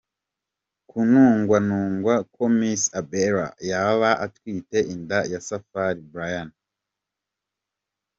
kunugwanugwa 0.89 2.15
ko 2.33 2.43
Miss 2.57 2.83
Abiellah 2.99 3.53
yaba 3.69 4.09
atwite 4.25 4.79
inda 4.93 5.19
ya 5.31 5.39
Safari 5.47 6.01
Bryan. 6.11 6.49